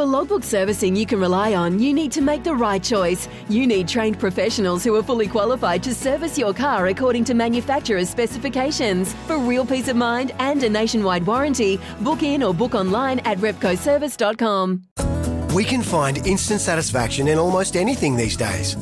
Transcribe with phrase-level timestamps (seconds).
[0.00, 3.28] For logbook servicing you can rely on, you need to make the right choice.
[3.50, 8.08] You need trained professionals who are fully qualified to service your car according to manufacturer's
[8.08, 9.12] specifications.
[9.26, 13.36] For real peace of mind and a nationwide warranty, book in or book online at
[13.40, 14.84] repcoservice.com.
[15.54, 18.78] We can find instant satisfaction in almost anything these days.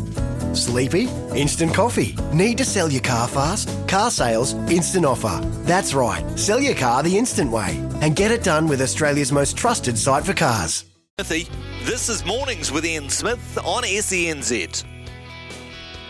[0.52, 1.08] Sleepy?
[1.34, 2.14] Instant coffee.
[2.32, 3.68] Need to sell your car fast?
[3.88, 5.40] Car sales, instant offer.
[5.64, 6.38] That's right.
[6.38, 10.24] Sell your car the instant way and get it done with Australia's most trusted site
[10.24, 10.84] for cars.
[11.18, 14.84] This is Mornings with Ian Smith on SENZ.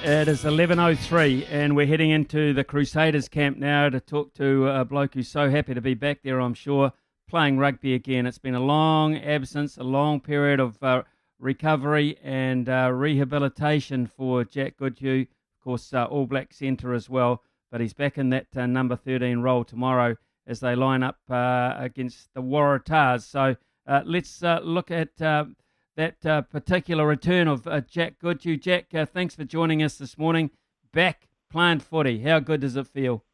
[0.05, 4.85] It is 11.03 and we're heading into the Crusaders camp now to talk to a
[4.85, 6.93] bloke who's so happy to be back there, I'm sure,
[7.27, 8.27] playing rugby again.
[8.27, 11.05] It's been a long absence, a long period of uh,
[11.39, 15.23] recovery and uh, rehabilitation for Jack Goodhue.
[15.23, 18.95] Of course, uh, All Black centre as well, but he's back in that uh, number
[18.95, 20.17] 13 role tomorrow
[20.47, 23.23] as they line up uh, against the Waratahs.
[23.23, 23.57] So
[23.89, 26.21] uh, let's uh, look at that
[26.51, 28.57] particular return of Jack Goodhue.
[28.57, 30.51] Jack, thanks for joining us this morning.
[30.93, 32.21] Back playing footy.
[32.21, 33.25] How good does it feel?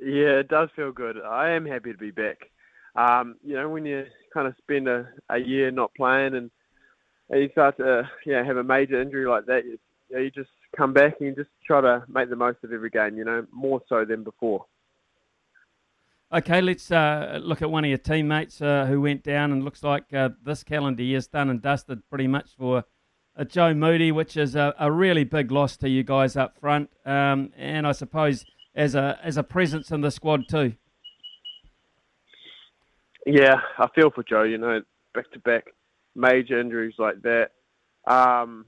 [0.00, 1.16] Yeah, it does feel good.
[1.20, 2.38] I am happy to be back.
[2.96, 6.50] Um, you know, when you kind of spend a, a year not playing and,
[7.30, 10.30] and you start to know, have a major injury like that, you, you, know, you
[10.30, 13.24] just come back and you just try to make the most of every game, you
[13.24, 14.66] know, more so than before.
[16.32, 19.82] Okay, let's uh, look at one of your teammates uh, who went down and looks
[19.82, 22.84] like uh, this calendar year's done and dusted pretty much for
[23.36, 26.90] uh, Joe Moody, which is a, a, really big loss to you guys up front,
[27.04, 30.74] um, and I suppose as a as a presence in the squad too.
[33.26, 34.42] Yeah, I feel for Joe.
[34.42, 34.82] You know,
[35.14, 35.66] back to back
[36.14, 37.52] major injuries like that.
[38.06, 38.66] Um,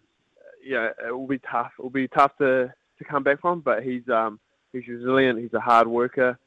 [0.65, 1.73] yeah, it will be tough.
[1.79, 4.41] It will be tough to, to come back from, but he's um,
[4.73, 5.39] he's resilient.
[5.39, 6.39] He's a hard worker.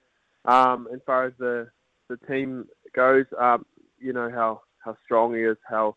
[0.46, 1.70] Um, as far as the
[2.10, 3.66] the team goes, um,
[4.00, 5.96] you know how how strong he is, how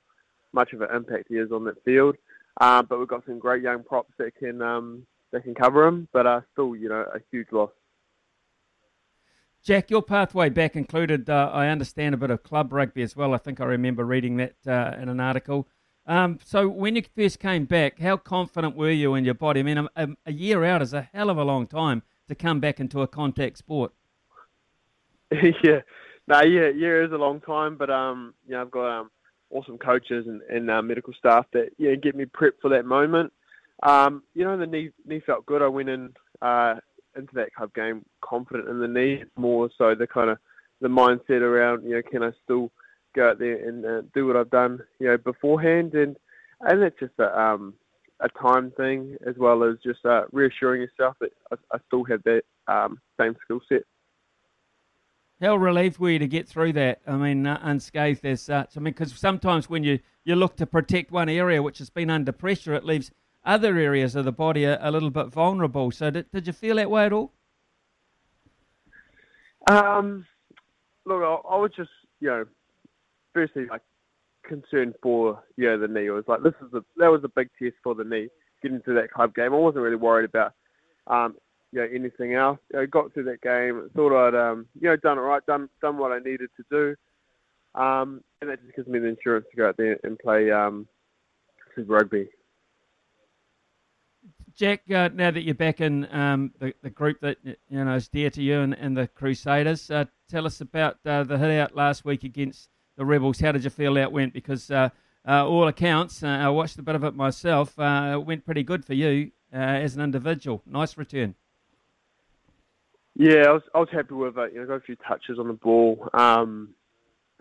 [0.52, 2.16] much of an impact he is on that field.
[2.60, 6.08] Um, but we've got some great young props that can um, that can cover him,
[6.12, 7.70] but uh, still, you know, a huge loss.
[9.62, 13.32] Jack, your pathway back included, uh, I understand, a bit of club rugby as well.
[13.32, 15.68] I think I remember reading that uh, in an article.
[16.04, 19.60] Um, so, when you first came back, how confident were you in your body?
[19.60, 22.58] I mean, a, a, year out is a hell of a long time to come
[22.58, 23.92] back into a contact sport.
[25.62, 25.80] yeah,
[26.28, 29.10] no, yeah, year is a long time, but um, you know, I've got um,
[29.50, 33.32] awesome coaches and, and uh, medical staff that yeah get me prepped for that moment.
[33.82, 35.62] Um, you know, the knee knee felt good.
[35.62, 36.74] I went in uh,
[37.16, 40.38] into that club game confident in the knee more so the kind of
[40.80, 42.70] the mindset around you know can I still
[43.14, 46.16] go out there and uh, do what I've done you know beforehand and
[46.60, 47.74] and that's just a um,
[48.20, 52.22] a time thing as well as just uh, reassuring yourself that I, I still have
[52.24, 53.82] that um, same skill set.
[55.42, 57.00] How relieved were you to get through that?
[57.04, 58.76] I mean, uh, unscathed as such.
[58.76, 62.10] I mean, because sometimes when you, you look to protect one area which has been
[62.10, 63.10] under pressure, it leaves
[63.44, 65.90] other areas of the body are a little bit vulnerable.
[65.90, 67.32] So did, did you feel that way at all?
[69.68, 70.24] Um,
[71.04, 72.44] look, I, I was just, you know,
[73.34, 73.82] firstly like
[74.44, 76.06] concerned for you know the knee.
[76.06, 78.28] It was like this is a that was a big test for the knee
[78.62, 79.52] getting through that club game.
[79.52, 80.52] I wasn't really worried about
[81.06, 81.36] um,
[81.72, 82.58] you know anything else.
[82.76, 85.98] I got through that game, thought I'd um, you know done it right, done done
[85.98, 89.68] what I needed to do, um, and that just gives me the insurance to go
[89.68, 90.86] out there and play um,
[91.74, 92.28] Super Rugby.
[94.54, 98.08] Jack, uh, now that you're back in um, the, the group that you know is
[98.08, 101.74] dear to you and, and the Crusaders, uh, tell us about uh, the hit out
[101.74, 103.40] last week against the Rebels.
[103.40, 104.34] How did you feel that went?
[104.34, 104.90] Because uh,
[105.26, 107.78] uh, all accounts, uh, I watched a bit of it myself.
[107.78, 110.62] it went pretty good for you as an individual.
[110.66, 111.34] Nice return.
[113.22, 114.52] Yeah, I was I was happy with it.
[114.52, 116.08] You know, got a few touches on the ball.
[116.12, 116.70] Um,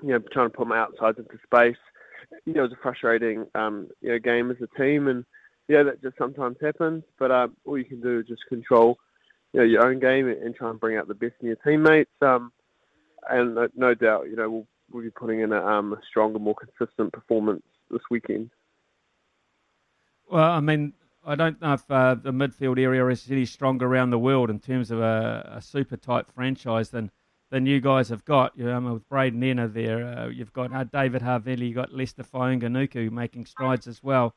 [0.03, 1.75] you know, trying to put my outsides into space.
[2.45, 5.25] You know, it was a frustrating um, you know game as a team and
[5.67, 7.03] yeah, that just sometimes happens.
[7.17, 8.99] But um, all you can do is just control,
[9.53, 12.11] you know, your own game and, try and bring out the best in your teammates.
[12.21, 12.51] Um,
[13.27, 16.37] and no, no doubt, you know, we'll, we'll be putting in a, um, a stronger,
[16.37, 18.51] more consistent performance this weekend.
[20.29, 20.93] Well, I mean,
[21.25, 24.59] I don't know if uh, the midfield area is any stronger around the world in
[24.59, 27.11] terms of a, a super type franchise than
[27.51, 28.57] than you guys have got.
[28.57, 32.23] You know, with Braydon Ennor there, uh, you've got uh, David Havili, you've got Leicester
[32.23, 34.33] Fainga'anuku making strides as well.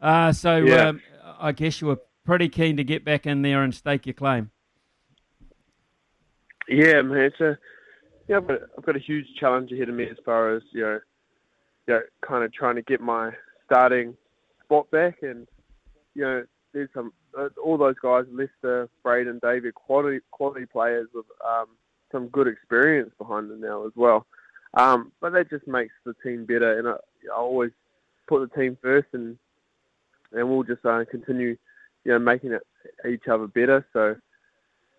[0.00, 0.88] Uh, so yeah.
[0.88, 1.00] um,
[1.38, 4.50] I guess you were pretty keen to get back in there and stake your claim.
[6.68, 7.56] Yeah, man, it's a
[8.28, 10.82] yeah, I've got, I've got a huge challenge ahead of me as far as you
[10.82, 11.00] know,
[11.86, 13.30] you know, kind of trying to get my
[13.64, 14.16] starting
[14.64, 15.46] spot back, and
[16.16, 21.26] you know, there's some uh, all those guys, Leicester, Braydon, David, quality quality players with
[21.46, 21.66] um,
[22.10, 24.26] some good experience behind them now as well.
[24.74, 26.96] Um, but that just makes the team better, and I,
[27.32, 27.70] I always
[28.26, 29.38] put the team first, and
[30.32, 31.56] and we'll just uh, continue,
[32.04, 32.62] you know, making it
[33.08, 33.86] each other better.
[33.92, 34.16] So,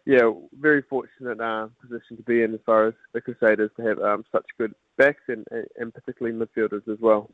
[0.05, 3.99] yeah, very fortunate uh, position to be in as far as the Crusaders to have
[3.99, 5.45] um, such good backs and,
[5.77, 7.29] and particularly midfielders as well.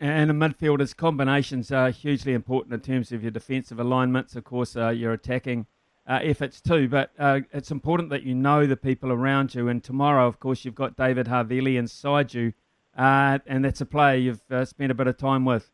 [0.00, 4.76] And the midfielders' combinations are hugely important in terms of your defensive alignments, of course,
[4.76, 5.66] uh, your attacking
[6.06, 6.88] uh, efforts too.
[6.88, 9.68] But uh, it's important that you know the people around you.
[9.68, 12.52] And tomorrow, of course, you've got David Havili inside you,
[12.96, 15.70] uh, and that's a player you've uh, spent a bit of time with.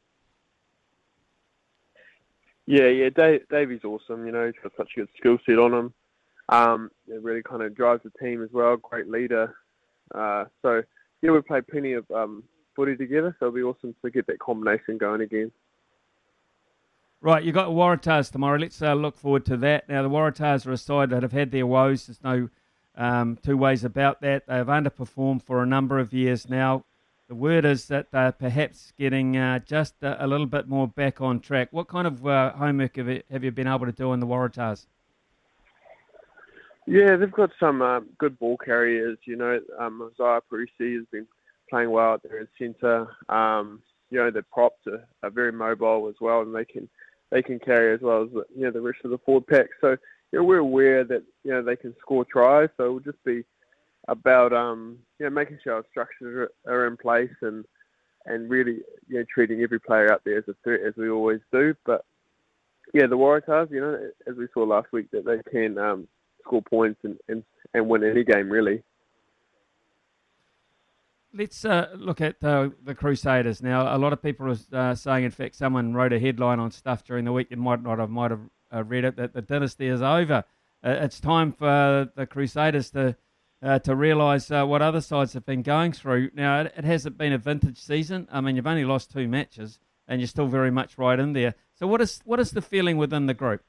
[2.66, 4.26] Yeah, yeah, Dave, Davey's awesome.
[4.26, 5.94] You know, he's got such a good skill set on him.
[6.50, 8.76] Um, it really kind of drives the team as well.
[8.76, 9.54] Great leader.
[10.14, 10.82] Uh, so
[11.22, 12.44] yeah, we played plenty of um,
[12.74, 15.50] footy together, so it'll be awesome to get that combination going again.
[17.22, 18.58] Right, you've got the Waratahs tomorrow.
[18.58, 19.88] Let's uh, look forward to that.
[19.88, 22.06] Now, the Waratahs are a side that have had their woes.
[22.06, 22.48] There's no
[22.96, 24.46] um, two ways about that.
[24.46, 26.84] They've underperformed for a number of years now.
[27.28, 31.20] The word is that they're perhaps getting uh, just a, a, little bit more back
[31.20, 31.68] on track.
[31.70, 34.26] What kind of uh, homework have you, have you, been able to do on the
[34.26, 34.86] Waratahs?
[36.86, 39.16] Yeah, they've got some uh, good ball carriers.
[39.24, 41.28] You know, um, Izaia Perese has been
[41.70, 43.06] playing well out there in centre.
[43.28, 46.88] Um, you know, the props are, are very mobile as well, and they can
[47.30, 49.68] they can carry as well as you know the rest of the forward pack.
[49.80, 49.96] So
[50.32, 52.68] you know we're aware that you know they can score tries.
[52.76, 53.44] So it'll just be
[54.08, 57.64] about um you know making sure our structures are in place and
[58.26, 61.40] and really you know treating every player out there as a threat as we always
[61.52, 61.74] do.
[61.86, 62.04] But
[62.92, 66.08] yeah, the Waratahs, you know, as we saw last week, that they can um,
[66.42, 68.82] score points and, and, and win any game really.
[71.32, 73.94] Let's uh, look at uh, the Crusaders now.
[73.94, 77.04] A lot of people are uh, saying, in fact, someone wrote a headline on stuff
[77.04, 77.48] during the week.
[77.50, 78.40] You might not have might have
[78.74, 80.44] uh, read it that the dynasty is over.
[80.84, 83.16] Uh, it's time for the Crusaders to
[83.62, 86.30] uh, to realise what other sides have been going through.
[86.34, 88.26] Now, it, it, hasn't been a vintage season.
[88.32, 89.78] I mean, you've only lost two matches,
[90.08, 91.54] and you're still very much right in there.
[91.74, 93.62] So, what is what is the feeling within the group?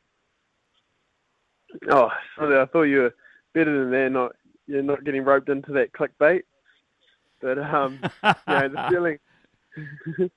[1.92, 2.10] Oh,
[2.40, 3.16] I thought you were
[3.54, 4.12] better than that.
[4.12, 4.36] Not
[4.66, 6.42] you're not getting roped into that clickbait.
[7.42, 9.20] But um, yeah, the feeling,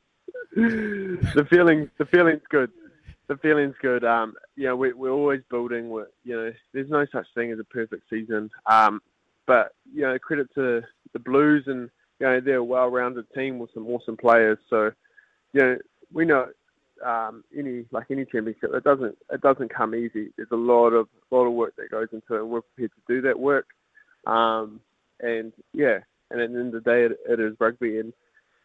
[0.54, 2.70] the feeling, the feeling's good.
[3.26, 4.04] The feeling's good.
[4.04, 5.88] Um, you know, we, we're always building.
[5.88, 8.50] We're, you know, there's no such thing as a perfect season.
[8.66, 9.00] Um,
[9.46, 11.90] but you know, credit to the Blues and
[12.20, 14.58] you know they're a well-rounded team with some awesome players.
[14.70, 14.92] So,
[15.52, 15.78] you know,
[16.12, 16.48] we know
[17.04, 20.30] um, any like any championship, it doesn't it doesn't come easy.
[20.36, 23.14] There's a lot of lot of work that goes into it, and we're prepared to
[23.14, 23.66] do that work.
[24.26, 24.80] Um,
[25.20, 26.00] and yeah,
[26.30, 28.12] and at the end of the day, it, it is rugby, and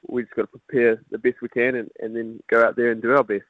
[0.07, 2.91] we just got to prepare the best we can, and, and then go out there
[2.91, 3.43] and do our best.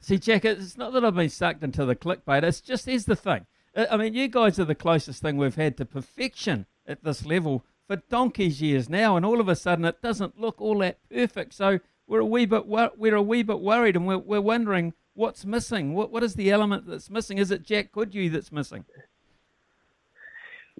[0.00, 2.42] See, Jack, it's not that I've been sucked into the clickbait.
[2.42, 3.46] It's just here's the thing.
[3.76, 7.64] I mean, you guys are the closest thing we've had to perfection at this level
[7.86, 11.54] for donkey's years now, and all of a sudden it doesn't look all that perfect.
[11.54, 15.44] So we're a wee bit we're a wee bit worried, and we're we're wondering what's
[15.44, 15.94] missing.
[15.94, 17.38] What what is the element that's missing?
[17.38, 18.84] Is it Jack Goodhue that's missing?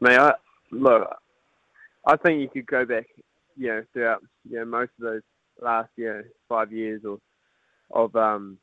[0.00, 0.34] May I
[0.70, 1.19] look?
[2.06, 3.06] I think you could go back,
[3.56, 5.22] you know, throughout you know most of those
[5.60, 7.18] last you know five years or
[7.92, 8.58] of um,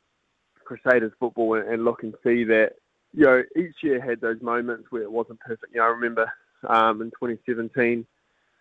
[0.64, 2.72] Crusaders football and, and look and see that
[3.12, 5.72] you know each year had those moments where it wasn't perfect.
[5.72, 6.32] You know, I remember
[6.68, 8.06] um, in 2017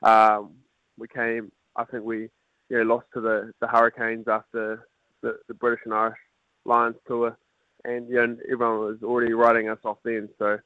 [0.03, 0.51] um,
[0.97, 1.51] we came.
[1.75, 2.29] I think we
[2.69, 4.87] you know lost to the the Hurricanes after
[5.21, 6.19] the, the British and Irish
[6.65, 7.37] Lions tour,
[7.83, 10.29] and you know everyone was already writing us off then.
[10.37, 10.57] So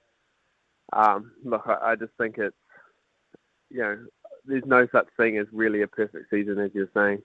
[0.94, 2.56] um, look, I, I just think it's
[3.72, 3.98] you know,
[4.46, 7.22] there's no such thing as really a perfect season, as you're saying.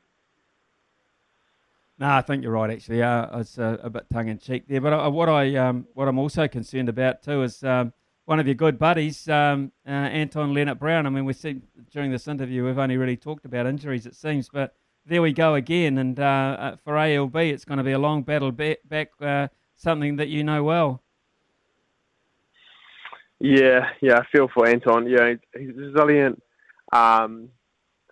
[1.98, 2.70] No, I think you're right.
[2.70, 4.82] Actually, uh, it's a, a, bit tongue in cheek there.
[4.82, 7.94] But what I um, what I'm also concerned about too is um,
[8.26, 11.06] one of your good buddies, um, uh, Anton Lienert-Brown.
[11.06, 14.50] I mean, we see during this interview we've only really talked about injuries, it seems,
[14.50, 14.74] but
[15.06, 15.96] there we go again.
[15.96, 18.80] And uh, uh, for ALB, it's going to be a long battle back.
[18.86, 21.02] back uh, something that you know well.
[23.38, 25.08] Yeah, yeah, I feel for Anton.
[25.08, 26.42] Yeah, he's resilient.
[26.92, 27.50] Um,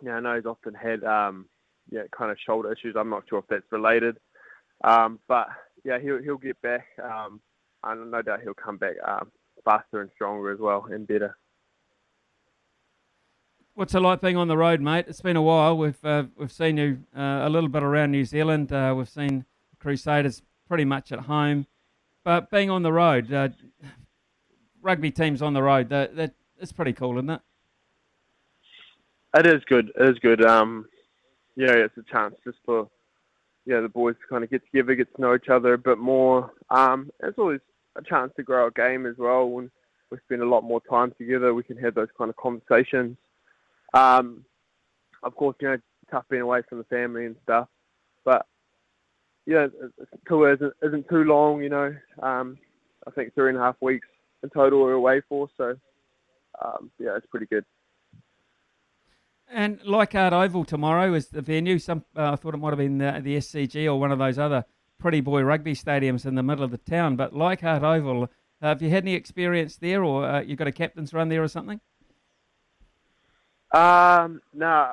[0.03, 1.47] yeah, I know he's often had um,
[1.91, 2.95] yeah, kind of shoulder issues.
[2.99, 4.19] I'm not sure if that's related,
[4.83, 5.49] um, but
[5.85, 6.87] yeah, he'll he'll get back.
[7.03, 7.41] Um,
[7.85, 9.31] and no doubt he'll come back um,
[9.65, 11.37] faster and stronger as well and better.
[13.75, 15.07] What's it like being on the road, mate?
[15.09, 15.77] It's been a while.
[15.77, 18.73] We've uh, we've seen you uh, a little bit around New Zealand.
[18.73, 19.45] Uh, we've seen
[19.81, 21.67] Crusaders pretty much at home,
[22.25, 23.49] but being on the road, uh,
[24.85, 25.89] rugby teams on the road.
[25.89, 27.41] That, that it's pretty cool, isn't it?
[29.37, 29.91] It is good.
[29.99, 30.45] It is good.
[30.45, 30.87] Um,
[31.57, 32.89] yeah, it's a chance just for
[33.67, 35.99] yeah the boys to kind of get together, get to know each other a bit
[35.99, 36.53] more.
[36.71, 37.61] Um, it's always
[37.97, 39.49] a chance to grow our game as well.
[39.49, 39.71] When
[40.11, 43.17] we spend a lot more time together, we can have those kind of conversations.
[43.93, 44.45] Um,
[45.23, 45.79] of course, you know,
[46.11, 47.69] tough being away from the family and stuff,
[48.25, 48.47] but
[49.47, 49.67] yeah,
[50.27, 51.63] tour isn't, isn't too long.
[51.63, 52.59] You know, um,
[53.07, 54.07] I think three and a half weeks
[54.45, 55.75] in total we're away for, so
[56.65, 57.65] um, yeah, it's pretty good.
[59.51, 61.79] And Leichhardt Oval tomorrow is the venue.
[61.79, 64.39] Some uh, I thought it might have been the, the, SCG or one of those
[64.39, 64.65] other
[64.99, 67.17] pretty boy rugby stadiums in the middle of the town.
[67.17, 68.29] But Leichhardt Oval, uh,
[68.61, 71.49] have you had any experience there, or uh, you got a captain's run there or
[71.49, 71.81] something?
[73.73, 74.93] Um, no, nah,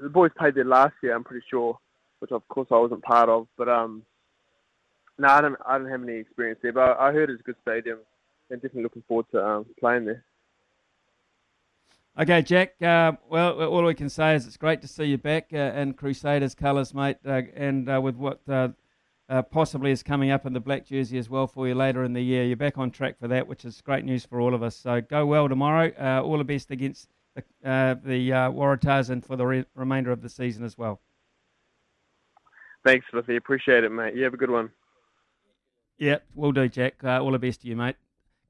[0.00, 1.14] the boys played there last year.
[1.14, 1.78] I'm pretty sure,
[2.20, 3.46] which of course I wasn't part of.
[3.56, 4.02] But um,
[5.18, 5.56] no, nah, I don't.
[5.66, 6.72] I don't have any experience there.
[6.72, 7.98] But I heard it's a good stadium,
[8.52, 10.24] and definitely looking forward to um, playing there.
[12.20, 12.74] Okay, Jack.
[12.82, 15.94] Uh, well, all we can say is it's great to see you back uh, in
[15.94, 18.68] Crusaders colours, mate, uh, and uh, with what uh,
[19.30, 22.12] uh, possibly is coming up in the black jersey as well for you later in
[22.12, 22.44] the year.
[22.44, 24.76] You're back on track for that, which is great news for all of us.
[24.76, 25.90] So go well tomorrow.
[26.22, 30.64] all the best against the, the Waratahs and for the re- remainder of the season
[30.64, 31.00] as well.
[32.84, 33.36] Thanks, Smithy.
[33.36, 34.14] Appreciate it, mate.
[34.14, 34.70] You have a good one.
[35.96, 37.02] Yep, will do, Jack.
[37.02, 37.96] all the best to you, mate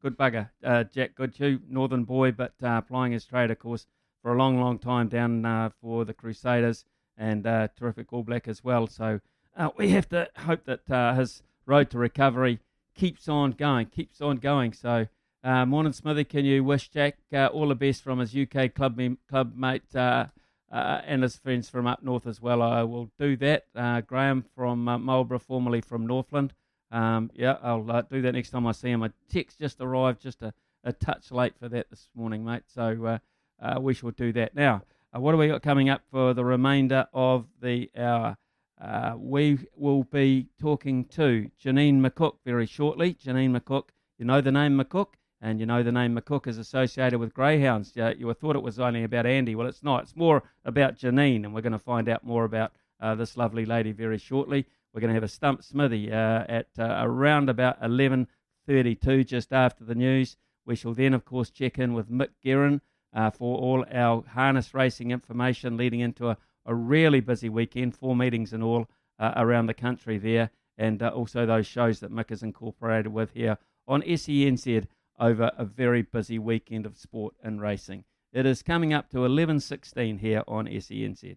[0.02, 3.86] good bugger, uh, Jack Goodhue, Northern boy, but uh, his trade, of course,
[4.20, 6.84] for a long, long time down uh, for the Crusaders
[7.16, 8.86] and uh, terrific All Black as well.
[8.88, 9.20] So
[9.56, 12.58] uh, we have to hope that uh, his road to recovery
[12.94, 14.72] keeps on going, keeps on going.
[14.72, 15.06] So,
[15.44, 19.82] morning, Smithy, can you wish Jack all the best from his UK club club mate
[19.94, 22.60] and his friends from up north as well?
[22.60, 23.66] I will do that.
[24.06, 26.54] Graham from Marlborough, formerly from Northland.
[26.92, 29.02] Um, yeah, I'll uh, do that next time I see him.
[29.02, 30.52] A text just arrived, just a,
[30.84, 32.64] a touch late for that this morning, mate.
[32.66, 33.18] So uh,
[33.60, 34.54] uh, we shall do that.
[34.54, 34.82] Now,
[35.16, 38.36] uh, what have we got coming up for the remainder of the hour?
[38.78, 43.14] Uh, we will be talking to Janine McCook very shortly.
[43.14, 43.84] Janine McCook,
[44.18, 47.96] you know the name McCook, and you know the name McCook is associated with greyhounds.
[47.96, 49.54] Uh, you thought it was only about Andy.
[49.54, 50.02] Well, it's not.
[50.02, 52.72] It's more about Janine, and we're going to find out more about
[53.16, 54.66] this lovely lady very shortly.
[54.92, 59.84] We're going to have a stump smithy uh, at uh, around about 11:32, just after
[59.84, 60.36] the news.
[60.66, 62.80] We shall then, of course, check in with Mick Guerin
[63.12, 68.14] uh, for all our harness racing information leading into a, a really busy weekend, four
[68.14, 72.30] meetings in all uh, around the country there, and uh, also those shows that Mick
[72.30, 73.58] is incorporated with here
[73.88, 74.86] on SENZ
[75.18, 78.04] over a very busy weekend of sport and racing.
[78.32, 81.36] It is coming up to 11:16 here on SENZ.